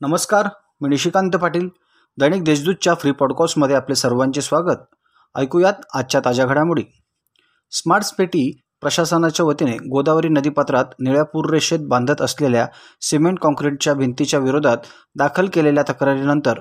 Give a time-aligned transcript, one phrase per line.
[0.00, 0.48] नमस्कार
[0.80, 1.68] मी निशिकांत पाटील.
[2.18, 4.76] दैनिक देशदूतच्या फ्री पॉडकास्टमध्ये आपले सर्वांचे स्वागत.
[5.34, 6.82] ऐकूयात आजच्या ताज्या घडामोडी.
[7.70, 12.66] स्मार्ट पेटी प्रशासनाच्या वतीने गोदावरी नदीपात्रात निळ्या पूररेषेत बांधत असलेल्या
[13.00, 14.76] सिमेंट कॉन्क्रीटच्या भिंतीच्या विरोधात
[15.14, 16.60] दाखल केलेल्या तक्रारीनंतर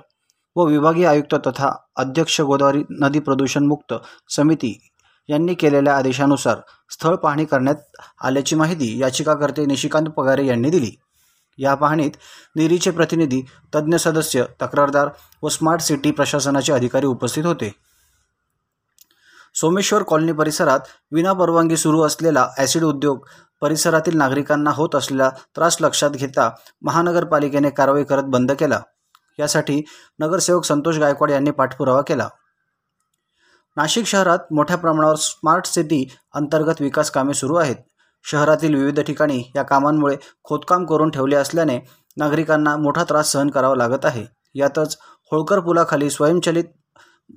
[0.55, 3.93] व विभागीय आयुक्त तथा अध्यक्ष गोदावरी नदी प्रदूषणमुक्त
[4.29, 4.91] समिती
[5.29, 6.57] यांनी केलेल्या आदेशानुसार
[6.89, 10.91] स्थळ पाहणी करण्यात आल्याची माहिती याचिकाकर्ते निशिकांत पगारे यांनी दिली.
[11.57, 12.11] या पाहणीत
[12.55, 13.41] निरीचे प्रतिनिधी
[13.75, 15.09] तज्ज्ञ सदस्य तक्रारदार
[15.43, 17.71] व स्मार्ट सिटी प्रशासनाचे अधिकारी उपस्थित होते.
[19.55, 20.79] सोमेश्वर कॉलनी परिसरात
[21.11, 23.27] विनापरवानगी सुरू असलेला ॲसिड उद्योग
[23.61, 26.49] परिसरातील नागरिकांना होत असलेला त्रास लक्षात घेता
[26.81, 28.79] महानगरपालिकेने कारवाई करत बंद केला.
[29.39, 29.81] यासाठी
[30.19, 32.29] नगरसेवक संतोष गायकवाड यांनी पाठपुरावा केला.
[33.77, 37.75] नाशिक शहरात मोठ्या प्रमाणावर स्मार्ट सिटी अंतर्गत विकास कामे सुरू आहेत.
[38.31, 41.79] शहरातील विविध ठिकाणी या कामांमुळे खोदकाम करून ठेवले असल्याने
[42.17, 44.25] नागरिकांना मोठा त्रास सहन करावा लागत आहे.
[44.55, 44.97] यातच
[45.31, 46.63] होळकर पुलाखाली स्वयंचलित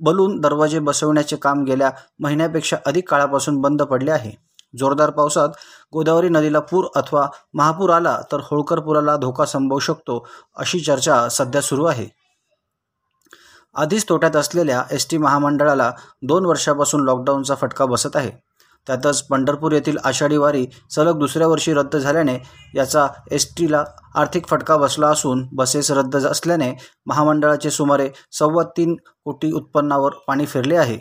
[0.00, 1.90] बलून दरवाजे बसवण्याचे काम गेल्या
[2.20, 4.32] महिन्यापेक्षा अधिक काळापासून बंद पडले आहे.
[4.78, 5.48] जोरदार पावसात
[5.92, 10.26] गोदावरी नदीला पूर अथवा महापूर आला तर होळकर पुलाला धोका संभवू शकतो
[10.56, 12.06] अशी चर्चा सध्या सुरू आहे.
[13.74, 15.90] आधीच तोट्यात असलेल्या एस टी महामंडळाला
[16.22, 18.47] दोन वर्षापासून लॉकडाऊनचा फटका बसत आहे.
[18.88, 22.38] त्यातच पंढरपूर येथील आषाढी वारी सलग दुसऱ्या वर्षी रद्द झाल्याने
[22.74, 26.72] याचा एस टीला आर्थिक फटका बसला असून बसेस रद्द असल्याने
[27.06, 30.98] महामंडळाचे सुमारे सव्वा तीन कोटी उत्पन्नावर पाणी फिरले आहे.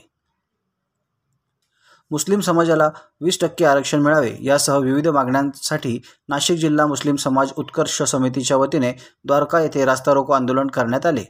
[2.11, 2.89] मुस्लिम समाजाला
[3.21, 5.99] वीस टक्के आरक्षण मिळावे यासह विविध मागण्यांसाठी
[6.29, 8.91] नाशिक जिल्हा मुस्लिम समाज उत्कर्ष समितीच्या वतीने
[9.25, 11.23] द्वारका येथे रास्ता रोको आंदोलन करण्यात आले.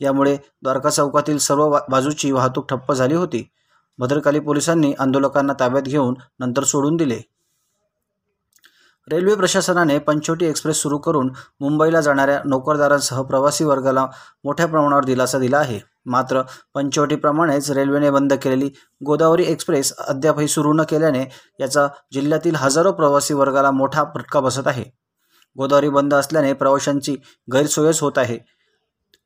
[0.00, 3.48] यामुळे द्वारका चौकातील सर्व बाजूची वाहतूक ठप्प झाली होती.
[3.98, 7.20] भद्रकाली पोलिसांनी आंदोलकांना ताब्यात घेऊन नंतर सोडून दिले.
[9.12, 14.06] रेल्वे प्रशासनाने पंचवटी एक्सप्रेस सुरू करून मुंबईला जाणाऱ्या नोकरदारांसह प्रवासी वर्गाला
[14.44, 15.80] मोठ्या प्रमाणावर दिलासा दिला आहे.
[16.06, 16.42] मात्र
[16.74, 18.70] पंचवटीप्रमाणेच रेल्वेने बंद केलेली
[19.06, 21.24] गोदावरी एक्सप्रेस अद्यापही सुरू न केल्याने
[21.60, 24.84] याचा जिल्ह्यातील हजारो प्रवासी वर्गाला मोठा फटका बसत आहे.
[25.58, 27.16] गोदावरी बंद असल्याने प्रवाशांची
[27.52, 28.38] गैरसोयच होत आहे.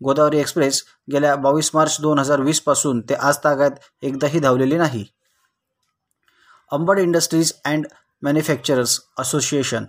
[0.04, 0.82] गोदावरी एक्सप्रेस
[1.12, 5.04] गेल्या बावीस मार्च दोन हजार वीसपासून ते आज तागायत एकदाही धावलेली नाही.
[6.72, 7.86] Ambad industries and
[8.22, 9.84] manufacturers association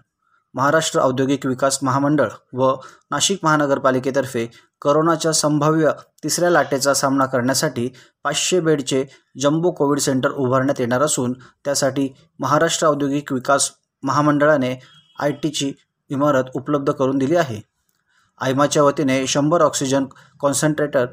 [0.55, 2.73] Maharashtra औद्योगिक विकास महामंडळ व
[3.11, 4.45] नाशिक महानगरपालिकेतर्फे
[4.81, 5.91] करोनाच्या संभाव्य
[6.23, 7.87] तिसऱ्या लाटेचा सामना करण्यासाठी
[8.23, 9.03] पाचशे बेडचे
[9.41, 11.33] जम्बो कोविड सेंटर उभारण्यात येणार असून
[11.65, 12.07] त्यासाठी
[12.39, 13.71] महाराष्ट्र औद्योगिक विकास
[14.03, 14.75] महामंडळाने
[15.19, 15.71] आय टीची
[16.09, 17.61] इमारत उपलब्ध करून दिली आहे.
[18.41, 20.05] आयमाच्या वतीने शंभर ऑक्सिजन
[20.39, 21.05] कॉन्सन्ट्रेटर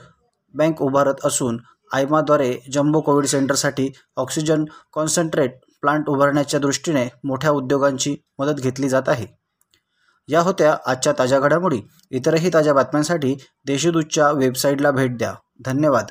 [0.54, 1.58] बँक उभारत असून
[1.92, 9.26] आयमाद्वारे जम्बो कोविड सेंटरसाठी ऑक्सिजन कॉन्सन्ट्रेट प्लांट उभारण्याच्या दृष्टीने मोठ्या उद्योगांची मदत घेतली जात आहे.
[10.28, 11.80] या होत्या आजच्या ताज्या घडामोडी.
[12.10, 15.34] इतरही ताज्या बातम्यांसाठी देशदूतच्या वेबसाईटला भेट द्या.
[15.64, 16.06] धन्यवाद.